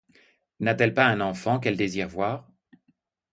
N'a-t-elle 0.61 0.95
pas 0.95 1.05
un 1.05 1.21
enfant 1.21 1.59
qu'elle 1.59 1.77
désire 1.77 2.07
voir? 2.09 2.49